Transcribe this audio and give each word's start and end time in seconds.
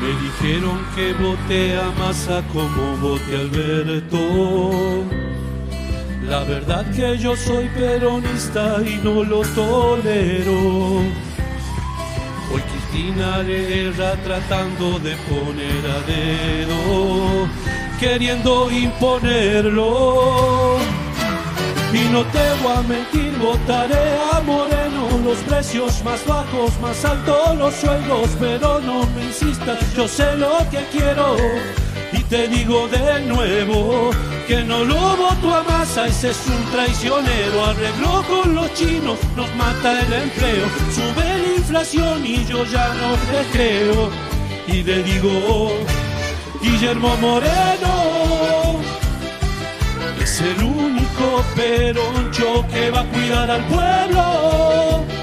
Me 0.00 0.08
dijeron 0.22 0.78
que 0.94 1.12
voté 1.12 1.76
a 1.78 1.90
masa 1.98 2.42
como 2.52 2.96
a 2.96 3.36
Alberto. 3.36 5.04
La 6.28 6.44
verdad 6.44 6.84
que 6.90 7.18
yo 7.18 7.36
soy 7.36 7.68
peronista 7.68 8.78
y 8.84 8.96
no 9.04 9.22
lo 9.22 9.42
tolero. 9.54 11.02
Hoy 12.50 12.62
Cristina 12.70 13.42
le 13.42 13.90
tratando 14.24 14.98
de 14.98 15.14
poner 15.28 15.86
a 15.86 16.00
dedo, 16.06 17.46
queriendo 18.00 18.70
imponerlo. 18.70 20.78
Y 21.92 22.08
no 22.12 22.24
te 22.24 22.50
voy 22.62 22.76
a 22.76 22.82
mentir, 22.82 23.32
votaré 23.38 24.18
a 24.32 24.40
Moreno, 24.40 24.77
los 25.28 25.38
precios 25.40 26.02
más 26.04 26.24
bajos, 26.26 26.72
más 26.80 27.04
altos 27.04 27.54
los 27.58 27.74
sueldos, 27.74 28.30
pero 28.40 28.80
no 28.80 29.04
me 29.14 29.24
insistas, 29.26 29.78
yo 29.94 30.08
sé 30.08 30.36
lo 30.36 30.56
que 30.70 30.78
quiero. 30.90 31.36
Y 32.12 32.22
te 32.30 32.48
digo 32.48 32.88
de 32.88 33.20
nuevo 33.26 34.10
que 34.46 34.64
no 34.64 34.84
lo 34.84 35.16
voto 35.18 35.54
a 35.54 35.62
masa, 35.64 36.06
ese 36.06 36.30
es 36.30 36.46
un 36.46 36.64
traicionero, 36.72 37.66
arregló 37.66 38.24
con 38.26 38.54
los 38.54 38.72
chinos, 38.72 39.18
nos 39.36 39.54
mata 39.56 40.00
el 40.00 40.12
empleo, 40.14 40.66
sube 40.94 41.38
la 41.42 41.56
inflación 41.58 42.24
y 42.24 42.46
yo 42.46 42.64
ya 42.64 42.88
no 42.94 43.12
te 43.30 43.44
creo. 43.52 44.10
Y 44.66 44.82
le 44.82 45.02
digo, 45.02 45.72
Guillermo 46.62 47.14
Moreno, 47.18 48.80
es 50.22 50.40
el 50.40 50.62
único 50.62 51.44
peroncho 51.54 52.64
que 52.72 52.90
va 52.90 53.00
a 53.00 53.04
cuidar 53.04 53.50
al 53.50 53.64
pueblo 53.66 55.17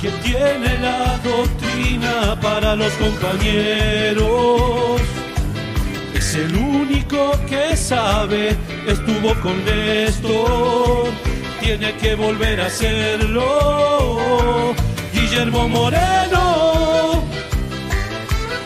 que 0.00 0.10
tiene 0.22 0.78
la 0.78 1.18
doctrina 1.18 2.38
para 2.40 2.76
los 2.76 2.92
compañeros. 2.94 5.00
Es 6.14 6.34
el 6.34 6.56
único 6.56 7.32
que 7.48 7.76
sabe, 7.76 8.56
estuvo 8.86 9.34
con 9.40 9.64
Néstor, 9.64 11.08
tiene 11.60 11.94
que 11.96 12.14
volver 12.14 12.60
a 12.60 12.66
hacerlo. 12.66 14.74
Guillermo 15.12 15.68
Moreno, 15.68 17.22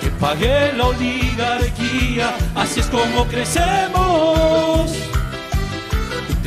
que 0.00 0.08
pague 0.20 0.72
la 0.74 0.86
oligarquía, 0.86 2.36
así 2.54 2.80
es 2.80 2.86
como 2.86 3.26
crecemos. 3.26 5.11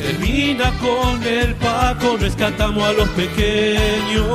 Termina 0.06 0.70
con 0.78 1.20
el 1.24 1.56
Paco, 1.56 2.16
rescatamos 2.16 2.80
a 2.84 2.92
los 2.92 3.08
pequeños. 3.08 4.28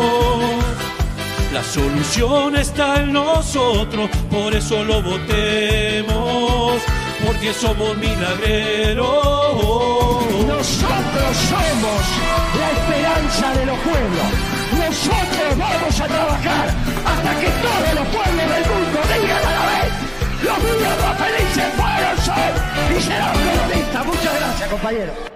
La 1.53 1.63
solución 1.63 2.57
está 2.57 3.01
en 3.01 3.13
nosotros, 3.13 4.09
por 4.29 4.53
eso 4.53 4.83
lo 4.83 5.01
votemos, 5.01 6.81
porque 7.25 7.53
somos 7.53 7.95
milagreros. 7.95 9.07
Nosotros 10.45 11.31
somos 11.47 12.01
la 12.59 12.71
esperanza 12.75 13.53
de 13.53 13.65
los 13.67 13.77
pueblos. 13.79 14.27
Nosotros 14.77 15.57
vamos 15.57 16.01
a 16.01 16.05
trabajar 16.05 16.67
hasta 17.05 17.39
que 17.39 17.47
todos 17.47 17.95
los 17.95 18.07
pueblos 18.07 18.45
del 18.55 18.65
mundo 18.71 18.99
digan 19.07 19.45
a 19.45 19.51
la 19.55 19.65
vez. 19.71 19.91
Los 20.43 20.57
niños 20.67 20.95
más 21.01 21.17
felices 21.17 21.67
fueron, 21.77 22.17
son 22.25 22.97
y 22.97 23.01
serán 23.01 23.33
peronistas. 23.37 24.05
Muchas 24.05 24.35
gracias, 24.37 24.69
compañero. 24.69 25.30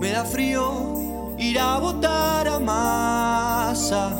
Me 0.00 0.10
da 0.10 0.24
frío 0.24 1.34
ir 1.38 1.58
a 1.58 1.78
votar 1.78 2.48
a 2.48 2.58
masa. 2.58 4.10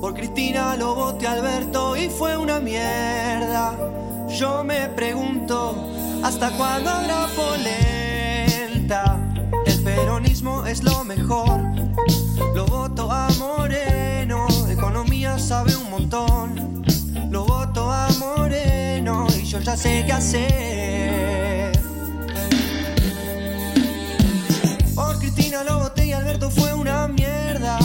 Por 0.00 0.14
Cristina 0.14 0.76
lo 0.76 0.94
voté 0.94 1.26
Alberto 1.26 1.96
y 1.96 2.08
fue 2.08 2.36
una 2.36 2.60
mierda. 2.60 3.74
Yo 4.28 4.64
me 4.64 4.88
pregunto, 4.88 5.90
¿hasta 6.22 6.50
cuándo 6.56 6.90
habrá 6.90 7.26
polenta? 7.36 9.20
El 9.66 9.82
peronismo 9.82 10.66
es 10.66 10.82
lo 10.82 11.04
mejor. 11.04 11.60
Lo 12.54 12.66
voto 12.66 13.10
a 13.10 13.28
Moreno, 13.38 14.46
economía 14.70 15.38
sabe 15.38 15.74
un 15.76 15.90
montón. 15.90 16.84
Lo 17.30 17.44
voto 17.44 17.90
a 17.90 18.08
Moreno 18.18 19.26
y 19.36 19.44
yo 19.44 19.60
ya 19.60 19.76
sé 19.76 20.04
qué 20.06 20.12
hacer. 20.12 21.73
Cristina 25.34 25.64
lo 25.64 25.80
voté 25.80 26.06
y 26.06 26.12
Alberto 26.12 26.48
fue 26.48 26.72
una 26.72 27.08
mierda. 27.08 27.78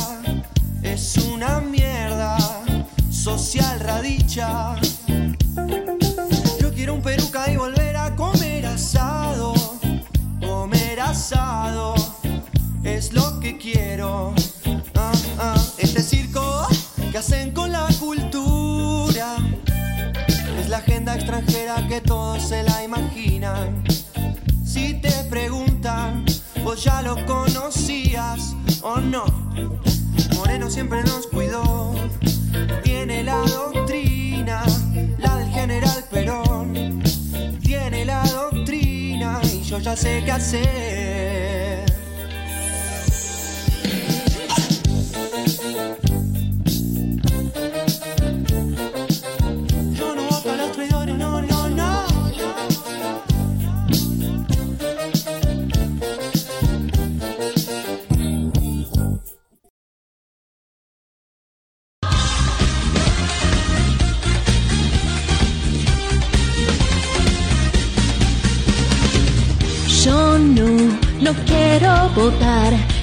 Es 0.83 1.17
una 1.17 1.59
mierda. 1.59 2.37
Social 3.09 3.79
radicha. 3.79 4.75
Yo 6.59 6.71
quiero 6.71 6.93
un 6.93 7.01
peruca 7.01 7.51
y 7.51 7.57
volver 7.57 7.97
a 7.97 8.15
comer 8.15 8.67
asado. 8.67 9.53
Comer 10.39 10.99
asado. 10.99 11.95
Es 12.83 13.13
lo 13.13 13.39
que 13.39 13.57
quiero. 13.57 14.35
Ah, 14.95 15.11
ah. 15.39 15.65
Este 15.79 16.03
circo 16.03 16.67
que 17.11 17.17
hacen 17.17 17.51
con 17.51 17.71
la 17.71 17.88
cultura. 17.99 19.38
Es 20.59 20.69
la 20.69 20.77
agenda 20.77 21.15
extranjera 21.15 21.88
que 21.88 21.99
todos 21.99 22.43
se 22.43 22.61
la 22.61 22.83
imaginan. 22.83 23.83
Si 24.63 24.93
te 24.93 25.09
preguntan, 25.31 25.59
vos 25.59 25.69
ya 26.79 27.01
lo 27.01 27.25
conocías 27.25 28.56
o 28.81 28.97
no. 29.01 29.25
Moreno 30.35 30.69
siempre 30.69 31.03
nos 31.03 31.28
cuidó, 31.28 31.94
tiene 32.84 33.23
la 33.23 33.40
doctrina, 33.41 34.63
la 35.18 35.35
del 35.35 35.50
general 35.50 36.06
Perón. 36.09 37.03
Tiene 37.62 38.06
la 38.06 38.23
doctrina 38.23 39.41
y 39.44 39.62
yo 39.62 39.79
ya 39.79 39.95
sé 39.95 40.22
qué 40.23 40.31
hacer. 40.31 41.88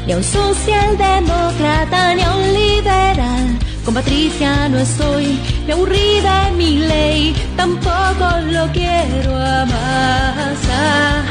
Ni 0.06 0.12
a 0.12 0.16
un 0.16 0.22
socialdemócrata 0.22 2.14
ni 2.14 2.22
a 2.22 2.34
un 2.34 2.52
liberal. 2.52 3.58
Con 3.84 3.94
Patricia 3.94 4.68
no 4.68 4.78
estoy, 4.78 5.38
me 5.66 5.72
aburrí 5.72 6.20
de 6.20 6.50
mi 6.56 6.78
ley, 6.78 7.34
tampoco 7.56 8.26
lo 8.50 8.66
quiero 8.72 9.36
a 9.36 9.64
masa. 9.66 11.24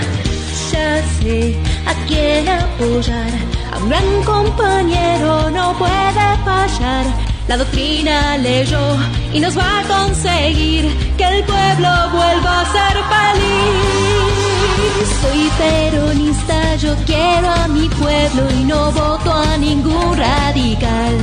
Ya 0.71 1.01
sé 1.19 1.55
a 1.85 1.93
quién 2.07 2.47
apoyar, 2.49 3.31
a 3.71 3.77
un 3.77 3.89
gran 3.89 4.23
compañero 4.23 5.49
no 5.51 5.73
puede 5.77 6.27
fallar. 6.45 7.34
La 7.47 7.57
doctrina 7.57 8.37
leyó 8.37 8.97
y 9.31 9.39
nos 9.39 9.55
va 9.55 9.79
a 9.79 9.83
conseguir 9.83 10.91
que 11.15 11.23
el 11.23 11.43
pueblo 11.43 11.89
vuelva 12.11 12.61
a 12.61 12.65
ser 12.65 12.97
feliz. 13.13 14.05
Soy 15.21 15.51
peronista, 15.57 16.75
yo 16.77 16.95
quiero 17.05 17.51
a 17.51 17.67
mi 17.67 17.87
pueblo 17.89 18.49
y 18.59 18.63
no 18.63 18.91
voto 18.91 19.31
a 19.31 19.57
ningún 19.57 20.17
radical. 20.17 21.13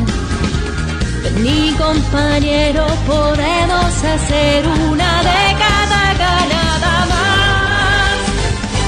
Mi 1.40 1.72
compañero, 1.72 2.86
podemos 3.06 4.04
hacer 4.04 4.66
una 4.90 5.22
década 5.22 6.14
ganada 6.18 7.06
más. 7.12 8.18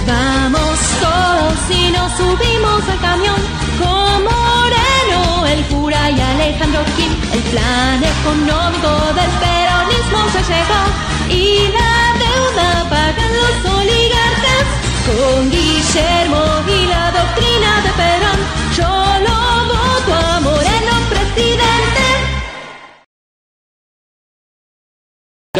Vamos 0.06 0.78
todos 1.00 1.78
y 1.78 1.90
nos 1.90 2.12
subimos 2.12 2.88
al 2.88 3.00
camión 3.00 3.40
con 3.78 4.24
Moreno, 4.24 5.46
el 5.46 5.64
cura 5.64 6.10
y 6.10 6.20
Alejandro 6.20 6.84
Gil. 6.96 7.33
Plan 7.54 8.02
económico 8.02 8.90
del 9.14 9.30
peronismo 9.38 10.20
se 10.32 10.42
llegó 10.50 10.82
y 11.30 11.68
la 11.68 11.94
deuda 12.24 12.90
pagan 12.90 13.32
los 13.32 13.54
oligarcas. 13.78 14.64
Con 15.06 15.50
Guillermo 15.52 16.42
y 16.66 16.86
la 16.88 17.12
doctrina 17.12 17.70
de 17.84 17.90
Perón, 18.00 18.40
yo 18.76 18.90
lo 19.28 19.33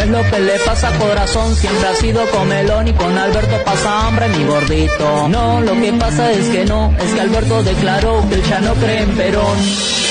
es 0.01 0.09
lo 0.09 0.23
que 0.29 0.41
le 0.41 0.59
pasa 0.59 0.91
corazón? 0.99 1.55
Siempre 1.55 1.89
ha 1.89 1.95
sido 1.95 2.29
comelón 2.31 2.89
y 2.89 2.93
con 2.95 3.17
Alberto 3.17 3.57
pasa 3.65 4.07
hambre 4.07 4.29
mi 4.29 4.45
gordito. 4.45 5.29
No, 5.29 5.61
lo 5.61 5.73
que 5.81 5.93
pasa 5.93 6.33
es 6.33 6.49
que 6.49 6.65
no, 6.65 6.93
es 6.99 7.13
que 7.13 7.21
Alberto 7.21 7.63
declaró 7.63 8.29
que 8.29 8.35
él 8.35 8.43
ya 8.43 8.61
no 8.61 8.75
cree 8.75 9.03
en 9.03 9.11
Perón. 9.11 9.59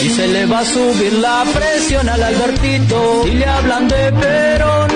Y 0.03 0.09
se 0.09 0.27
le 0.27 0.45
va 0.45 0.59
a 0.59 0.65
subir 0.65 1.13
la 1.13 1.43
presión 1.53 2.07
al 2.07 2.23
Albertito 2.23 3.27
y 3.27 3.31
le 3.31 3.45
hablan 3.45 3.87
de 3.87 4.11
Perón. 4.13 4.89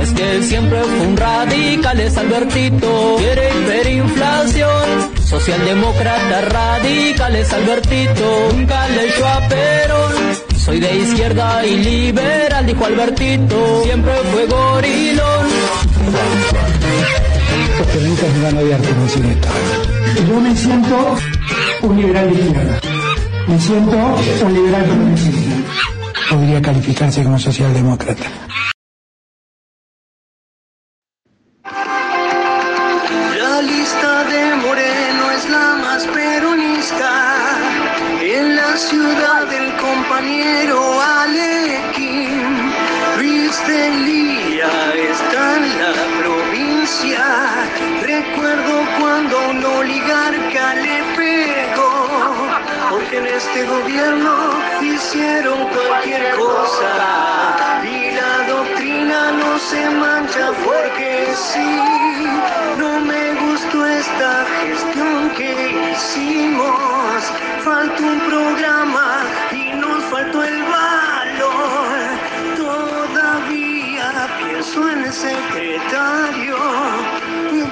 Es 0.00 0.10
que 0.10 0.36
él 0.36 0.44
siempre 0.44 0.80
fue 0.82 1.06
un 1.06 1.16
radical, 1.16 2.00
es 2.00 2.16
Albertito. 2.18 3.16
Quiere 3.16 3.48
hiperinflación, 3.48 5.16
socialdemócrata 5.24 6.40
radical, 6.42 7.36
es 7.36 7.52
Albertito. 7.52 8.48
Nunca 8.52 8.88
leyó 8.88 9.26
a 9.26 9.48
Perón. 9.48 10.43
Soy 10.64 10.80
de 10.80 10.96
izquierda 10.96 11.66
y 11.66 11.76
liberal, 11.76 12.64
dijo 12.64 12.86
Albertito. 12.86 13.82
Siempre 13.84 14.12
fue 14.32 14.46
gorilón. 14.46 15.46
Estos 17.70 17.86
periodistas 17.88 18.32
me 18.32 18.42
van 18.44 18.56
a 18.56 18.60
odiar 18.60 18.80
esto. 18.80 19.48
Yo 20.26 20.40
me 20.40 20.56
siento 20.56 21.16
un 21.82 21.96
liberal 22.00 22.30
de 22.30 22.40
izquierda. 22.40 22.80
Me 23.46 23.60
siento 23.60 24.16
un 24.46 24.54
liberal 24.54 24.84
progresista. 24.84 25.54
Podría 26.30 26.62
calificarse 26.62 27.22
como 27.22 27.38
socialdemócrata. 27.38 28.24
La 33.38 33.60
lista 33.60 34.24
de 34.24 34.56
Moreno 34.56 35.30
es 35.30 35.50
la 35.50 35.76
más 35.82 36.06
peronista 36.06 37.43
ciudad 38.76 39.46
del 39.46 39.76
compañero 39.76 41.00
Alequín. 41.00 42.72
Luis 43.18 43.66
de 43.68 43.90
Lía 43.90 44.68
está 45.10 45.56
en 45.56 45.78
la 45.78 45.92
provincia. 46.20 47.24
Recuerdo 48.02 48.84
cuando 48.98 49.48
un 49.50 49.64
oligarca 49.64 50.74
le 50.74 51.02
pegó, 51.16 52.08
porque 52.90 53.18
en 53.18 53.26
este 53.26 53.64
gobierno 53.64 54.34
hicieron 54.82 55.68
cualquier 55.68 56.34
cosa 56.34 57.80
y 57.84 58.10
la 58.10 58.48
doctrina 58.48 59.32
no 59.32 59.58
se 59.58 59.88
mancha 59.90 60.50
porque 60.64 61.32
sí. 61.36 61.78
No 62.78 63.00
me 63.00 63.34
esta 63.82 64.46
gestión 64.62 65.30
que 65.30 65.90
hicimos. 65.92 67.24
Faltó 67.64 68.02
un 68.04 68.20
programa 68.20 69.22
y 69.50 69.72
nos 69.74 70.04
faltó 70.04 70.44
el 70.44 70.62
valor. 70.62 71.96
Todavía 72.56 74.28
pienso 74.38 74.88
en 74.90 75.04
el 75.04 75.12
secretario 75.12 76.56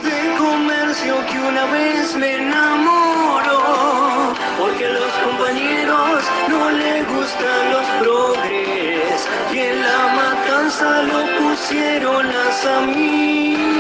de 0.03 0.37
comercio 0.39 1.15
que 1.27 1.39
una 1.39 1.67
vez 1.67 2.17
me 2.17 2.35
enamoró. 2.37 4.35
Porque 4.59 4.87
a 4.87 4.91
los 4.91 5.13
compañeros 5.27 6.25
no 6.49 6.71
les 6.71 7.07
gustan 7.07 7.71
los 7.71 7.87
progres. 8.01 9.29
Y 9.53 9.59
en 9.59 9.83
la 9.83 10.01
matanza 10.21 11.03
lo 11.03 11.21
pusieron 11.39 12.27
a 12.27 12.81
mí. 12.87 13.72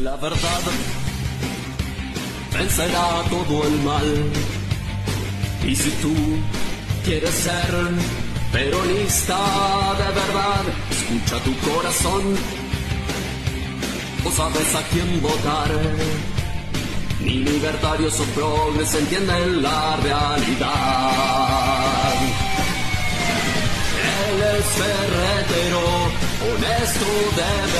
La 0.00 0.16
verdad 0.16 0.60
vencerá 2.52 3.22
todo 3.28 3.66
el 3.66 3.78
mal. 3.82 4.32
Y 5.66 5.76
si 5.76 5.90
tú 6.02 6.14
quieres 7.04 7.34
ser 7.34 7.72
peronista 8.52 9.36
de 9.98 10.08
verdad, 10.20 10.64
escucha 10.90 11.38
tu 11.44 11.56
corazón. 11.70 12.22
O 14.24 14.30
sabes 14.30 14.74
a 14.74 14.82
quién 14.90 15.20
votar. 15.20 15.70
Ni 17.20 17.44
libertarios 17.44 18.18
o 18.18 18.24
progres 18.34 18.94
entienden 18.94 19.62
la 19.62 19.96
realidad. 19.96 21.32
Él 24.24 24.42
es 24.56 24.66
ferretero, 24.80 25.84
honesto 26.48 27.06
de 27.36 27.71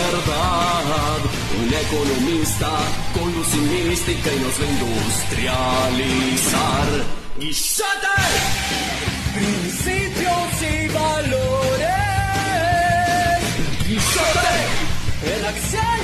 economista 1.81 2.71
con 3.15 3.33
luz 3.33 3.55
y 3.55 3.61
mística 3.89 4.31
y 4.33 4.39
nos 4.41 4.61
va 4.61 4.65
a 4.65 4.71
industrializar. 4.71 6.89
¡Guillate! 7.39 8.17
Principios 9.35 10.63
y 10.63 10.89
valores. 10.89 11.89
¡Guillate! 13.87 14.57
El 15.35 15.43
acción 15.47 16.01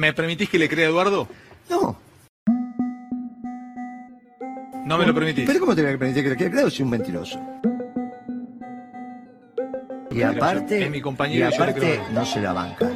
¿Me 0.00 0.14
permitís 0.14 0.48
que 0.48 0.58
le 0.58 0.66
crea 0.66 0.86
a 0.86 0.88
Eduardo? 0.88 1.28
No. 1.68 1.94
No 4.86 4.96
me 4.96 5.04
lo 5.04 5.14
permitís. 5.14 5.44
¿Pero 5.46 5.60
cómo 5.60 5.76
te 5.76 5.82
voy 5.82 5.92
a 5.92 5.98
permitir 5.98 6.22
que 6.22 6.30
le 6.30 6.36
quede 6.38 6.50
claro 6.52 6.70
si 6.70 6.76
es 6.76 6.80
un 6.80 6.88
mentiroso? 6.88 7.38
Y 10.10 10.22
aparte, 10.22 10.84
Es 10.84 10.90
mi 10.90 11.02
compañero 11.02 11.46
y 11.46 11.50
yo 11.50 11.54
aparte 11.54 12.00
no 12.12 12.24
se 12.24 12.40
la 12.40 12.54
banca. 12.54 12.90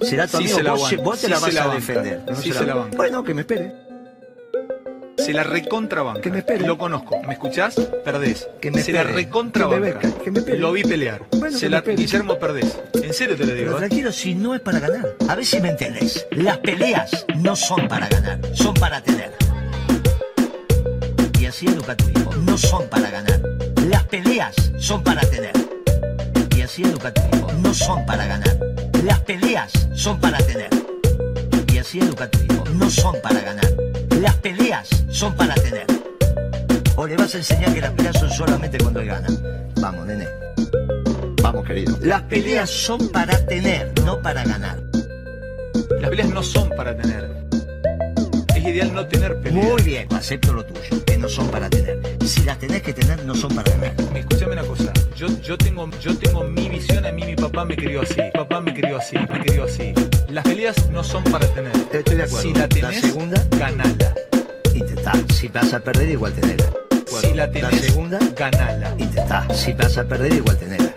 Será 0.00 0.28
tu 0.28 0.36
Sí 0.36 0.44
amigo, 0.44 0.56
se 0.56 0.62
la 0.62 0.72
vos, 0.74 0.96
vos 1.02 1.20
te 1.20 1.28
la 1.28 1.36
se 1.38 1.42
vas 1.46 1.54
la 1.54 1.64
a 1.64 1.74
defender. 1.74 2.22
no 2.28 2.36
sí 2.36 2.52
se 2.52 2.64
la 2.64 2.74
banca. 2.76 2.96
Bueno, 2.96 3.24
que 3.24 3.34
me 3.34 3.40
espere. 3.40 3.74
Se 5.24 5.32
la 5.32 5.42
recontrabanca. 5.44 6.20
Que 6.20 6.30
me. 6.30 6.42
Lo 6.66 6.76
conozco. 6.78 7.20
¿Me 7.22 7.34
escuchás? 7.34 7.74
Perdés. 8.04 8.48
Que 8.60 8.70
me 8.70 8.82
Se 8.82 8.92
la 8.92 9.02
recontrabanca. 9.04 9.98
Que 9.98 10.08
me 10.08 10.08
ve- 10.10 10.22
que 10.24 10.30
me 10.30 10.38
espere. 10.40 10.58
Lo 10.58 10.72
vi 10.72 10.82
pelear. 10.82 11.22
Bueno, 11.38 11.56
Se 11.58 11.66
que 11.66 11.70
la... 11.70 11.82
me. 11.82 11.94
Guillermo, 11.96 12.38
perdés. 12.38 12.78
En 12.94 13.12
serio 13.14 13.36
te 13.36 13.44
lo 13.46 13.54
digo. 13.54 13.66
Pero 13.66 13.76
¿eh? 13.76 13.78
tranquilo, 13.88 14.12
si 14.12 14.34
no 14.34 14.54
es 14.54 14.60
para 14.60 14.80
ganar. 14.80 15.16
A 15.28 15.34
ver 15.34 15.44
si 15.46 15.60
me 15.60 15.70
entendés. 15.70 16.26
Las 16.32 16.58
peleas 16.58 17.24
no 17.36 17.54
son 17.56 17.88
para 17.88 18.08
ganar, 18.08 18.38
son 18.54 18.74
para 18.74 19.00
tener. 19.02 19.32
Y 21.40 21.46
así 21.46 21.66
educa 21.66 21.96
tu 21.96 22.08
hijo. 22.08 22.34
No 22.36 22.56
son 22.58 22.88
para 22.88 23.10
ganar. 23.10 23.40
Las 23.88 24.04
peleas 24.04 24.54
son 24.78 25.02
para 25.02 25.20
tener. 25.22 25.52
Y 26.56 26.62
así 26.62 26.82
educa 26.82 27.12
tu 27.12 27.22
hijo. 27.36 27.52
No 27.62 27.74
son 27.74 28.04
para 28.06 28.26
ganar. 28.26 28.56
Las 29.04 29.20
peleas 29.20 29.72
son 29.94 30.20
para 30.20 30.38
tener. 30.38 30.68
Y 31.72 31.78
así 31.78 31.98
educa 32.00 32.24
a 32.24 32.30
tu 32.30 32.38
hijo. 32.40 32.64
No 32.74 32.88
son 32.90 33.16
para 33.22 33.40
ganar. 33.40 33.68
Las 34.20 34.36
peleas 34.36 34.88
son 35.10 35.34
para 35.34 35.54
tener. 35.54 35.86
O 36.96 37.06
le 37.06 37.16
vas 37.16 37.34
a 37.34 37.38
enseñar 37.38 37.74
que 37.74 37.80
las 37.80 37.90
peleas 37.92 38.18
son 38.18 38.30
solamente 38.30 38.78
cuando 38.78 39.00
él 39.00 39.06
gana. 39.06 39.28
Vamos, 39.80 40.06
nene. 40.06 40.28
Vamos, 41.42 41.66
querido. 41.66 41.96
Las 42.00 42.22
peleas 42.22 42.70
son 42.70 43.08
para 43.08 43.44
tener, 43.46 43.92
no 44.04 44.20
para 44.20 44.44
ganar. 44.44 44.78
Las 46.00 46.10
peleas 46.10 46.28
no 46.28 46.42
son 46.42 46.68
para 46.70 46.96
tener. 46.96 47.41
Es 48.62 48.68
ideal 48.68 48.94
no 48.94 49.04
tener 49.08 49.40
peleas. 49.40 49.66
Muy 49.72 49.82
bien, 49.82 50.06
acepto 50.14 50.52
lo 50.52 50.64
tuyo, 50.64 51.04
que 51.04 51.18
no 51.18 51.28
son 51.28 51.48
para 51.50 51.68
tener. 51.68 51.98
Si 52.24 52.44
las 52.44 52.60
tenés 52.60 52.80
que 52.80 52.92
tener, 52.92 53.24
no 53.24 53.34
son 53.34 53.52
para 53.56 53.68
ganar. 53.72 53.92
Escúchame 54.14 54.52
una 54.52 54.62
cosa, 54.62 54.92
yo, 55.16 55.26
yo, 55.42 55.58
tengo, 55.58 55.90
yo 56.00 56.16
tengo 56.16 56.44
mi 56.44 56.68
visión, 56.68 57.04
a 57.04 57.10
mí 57.10 57.24
mi 57.24 57.34
papá 57.34 57.64
me 57.64 57.74
crió 57.74 58.02
así, 58.02 58.20
papá 58.32 58.60
me 58.60 58.72
crió 58.72 58.98
así, 58.98 59.16
me 59.18 59.40
crió 59.40 59.64
así. 59.64 59.92
Las 60.28 60.44
peleas 60.44 60.88
no 60.90 61.02
son 61.02 61.24
para 61.24 61.44
tener. 61.48 61.72
Estoy 61.92 62.14
de 62.14 62.22
acuerdo. 62.22 62.42
Si 62.42 62.54
la 62.54 62.68
tenés, 62.68 63.00
segunda, 63.00 63.44
ganala. 63.50 64.14
Intentá. 64.72 65.12
Si 65.34 65.48
vas 65.48 65.74
a 65.74 65.80
perder, 65.80 66.10
igual 66.10 66.32
tenela. 66.32 66.64
Si 67.20 67.34
la 67.34 67.50
tenés, 67.50 67.80
segunda, 67.80 68.20
ganala. 68.36 68.94
Intentá. 68.96 69.52
Si 69.52 69.72
vas 69.72 69.98
a 69.98 70.04
perder, 70.06 70.34
igual 70.34 70.56
tenela. 70.56 70.94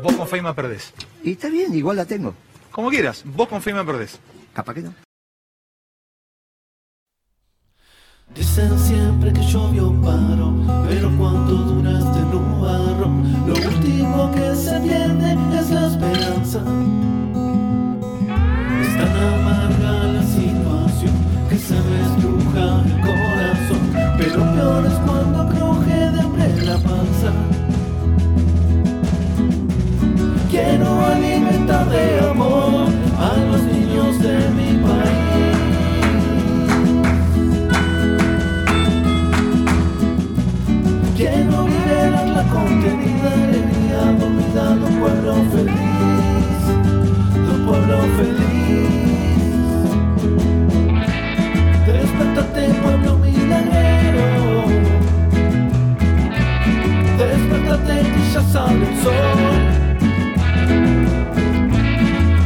Vos 0.00 0.14
con 0.14 0.28
Feima 0.28 0.54
perdés. 0.54 0.92
Y 1.24 1.32
está 1.32 1.48
bien, 1.48 1.74
igual 1.74 1.96
la 1.96 2.04
tengo. 2.04 2.36
Como 2.70 2.88
quieras, 2.88 3.24
vos 3.24 3.48
con 3.48 3.60
Feima 3.60 3.84
perdés. 3.84 4.20
Capaz 4.54 4.74
que 4.74 4.82
no. 4.82 4.94
Dicen 8.34 8.78
siempre 8.78 9.32
que 9.32 9.42
llovió 9.42 9.92
paro, 10.02 10.54
pero 10.88 11.10
cuando 11.18 11.54
duraste 11.54 12.20
nubarro, 12.32 13.10
lo 13.46 13.54
último 13.54 14.30
que 14.32 14.56
se 14.56 14.80
pierde 14.80 15.36
es 15.58 15.70
la 15.70 15.86
esperanza. 15.86 16.64
La 42.34 42.42
contenida 42.44 43.30
herida, 43.50 44.02
olvidar 44.24 44.78
un 44.78 44.94
pueblo 45.00 45.34
feliz, 45.52 46.62
tu 47.46 47.54
pueblo 47.66 47.98
feliz. 48.16 48.42
Despertate, 51.86 52.62
pueblo 52.82 53.10
milagrero. 53.18 54.28
Despertate 57.18 57.94
que 58.12 58.22
ya 58.32 58.42
sale 58.42 58.88
sol. 59.02 59.40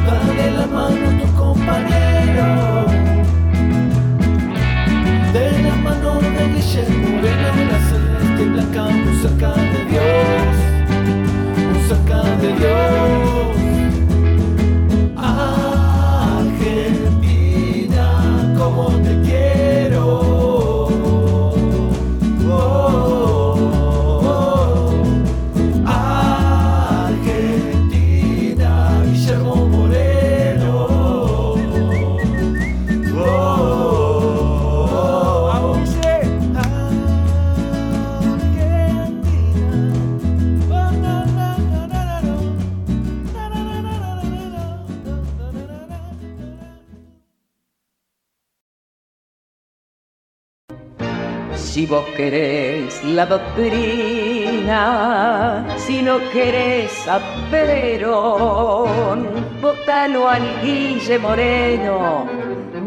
Dale 0.06 0.46
la 0.58 0.66
mano 0.66 1.04
a 1.08 1.12
tu 1.20 1.28
compañero. 1.34 2.48
De 5.32 5.46
la 5.62 5.74
mano 5.76 6.10
de 6.20 6.44
Guillermo 6.54 7.08
Moreno, 7.08 7.48
la 7.70 7.78
celeste 7.88 8.44
blanca, 8.52 8.82
muy 8.84 9.14
cerca 9.22 9.48
de 9.52 9.60
Dios, 9.60 9.64
muy 9.64 9.65
go. 12.58 13.25
Si 51.56 51.86
vos 51.86 52.04
querés 52.16 53.02
la 53.04 53.26
doctrina, 53.26 54.76
si 55.76 56.02
no 56.02 56.18
querés 56.32 57.08
a 57.08 57.18
Perón, 57.50 59.26
votalo 59.60 60.28
al 60.28 60.42
Guille 60.62 61.18
Moreno, 61.18 62.26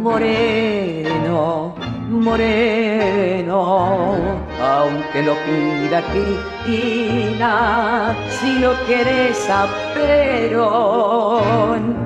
Moreno, 0.02 1.74
Moreno, 2.10 3.56
aunque 4.62 5.22
lo 5.24 5.36
pida 5.46 6.02
Cristina, 6.12 7.52
si 8.30 8.60
no 8.60 8.72
querés 8.88 9.50
a 9.50 9.68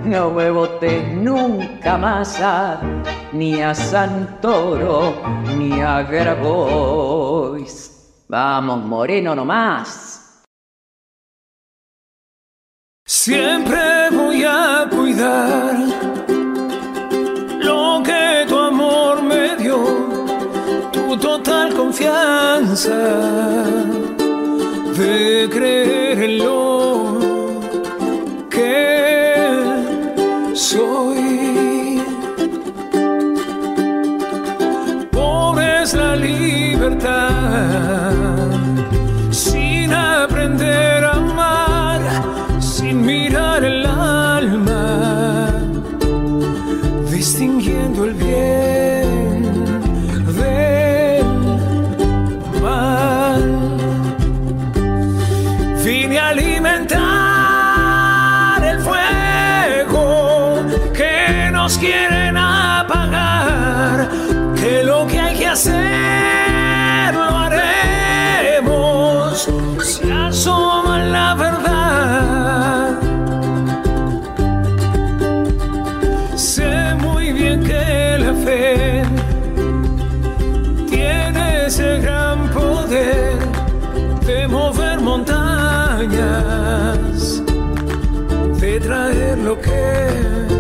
no 0.06 0.32
me 0.32 0.50
votes 0.52 1.14
nunca 1.14 1.98
más 1.98 2.40
a 2.42 2.82
ni 3.32 3.62
a 3.62 3.74
Santoro, 3.74 5.16
ni 5.58 5.80
a 5.82 6.04
Grabois. 6.04 7.92
Vamos, 8.28 8.84
Moreno 8.86 9.34
nomás. 9.36 10.44
Siempre 13.06 13.93
confianza 21.94 22.98
de 24.98 25.48
creer 25.52 26.24
en 26.24 26.38
lo 26.40 27.60
que 28.50 29.36
soy. 30.56 32.02
Pobre 35.12 35.84
es 35.84 35.94
la 35.94 36.16
libertad 36.16 38.14
sin 39.30 39.94
aprender 39.94 41.06
a 41.06 41.12
amar, 41.12 42.02
sin 42.60 43.06
mirar 43.06 43.64
el 43.64 43.86
alma, 43.86 45.52
distinguiendo 47.12 48.06
el 48.06 48.14
bien 48.16 48.43
ese 81.74 81.98
gran 82.02 82.52
poder 82.52 83.34
de 84.28 84.48
mover 84.48 85.00
montañas, 85.02 86.14
de 88.62 88.80
traer 88.80 89.40
lo 89.40 89.60
que 89.60 90.53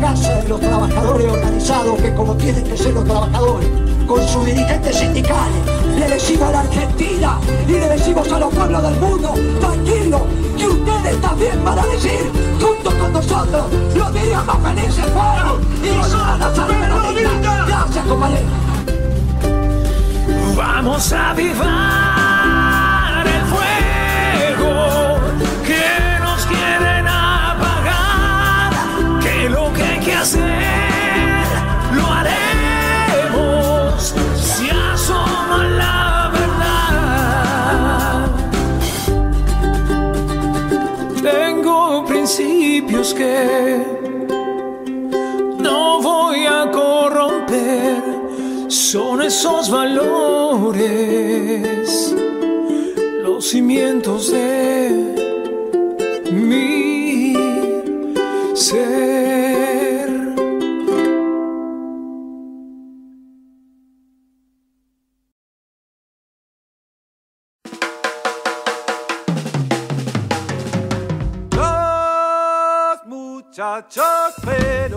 casa 0.00 0.40
de 0.42 0.48
los 0.48 0.60
trabajadores 0.60 1.26
organizados, 1.26 2.00
que 2.00 2.14
como 2.14 2.34
tienen 2.36 2.64
que 2.64 2.76
ser 2.76 2.94
los 2.94 3.04
trabajadores, 3.04 3.68
con 4.06 4.26
sus 4.26 4.44
dirigentes 4.46 4.96
sindicales, 4.96 5.62
le 5.96 6.08
decimos 6.08 6.48
a 6.48 6.52
la 6.52 6.60
Argentina 6.60 7.38
y 7.66 7.72
le 7.72 7.88
decimos 7.88 8.32
a 8.32 8.38
los 8.38 8.54
pueblos 8.54 8.82
del 8.82 9.00
mundo, 9.00 9.34
tranquilo, 9.60 10.26
que 10.56 10.66
ustedes 10.66 11.20
también 11.20 11.64
van 11.64 11.78
a 11.78 11.86
decir, 11.86 12.32
junto 12.60 12.98
con 12.98 13.12
nosotros, 13.12 13.66
los 13.94 14.14
días 14.14 14.44
más 14.46 14.58
felices 14.58 15.04
fueron 15.06 15.60
y 15.82 15.96
nos 15.96 16.12
van 16.12 16.42
a 16.42 16.54
ser 16.54 16.66
peronistas. 16.66 17.66
Gracias, 17.66 18.06
compañeros. 18.06 18.50
Vamos 20.56 21.12
a 21.12 21.30
avivar 21.30 23.26
el 23.26 23.42
fuego 23.46 23.68
que 43.14 43.80
no 45.58 46.00
voy 46.02 46.46
a 46.46 46.70
corromper 46.70 48.02
son 48.68 49.22
esos 49.22 49.70
valores, 49.70 50.94
los 53.22 53.48
cimientos 53.48 54.30
de 54.32 54.90
mi 56.32 56.77
chocolate. 73.82 74.87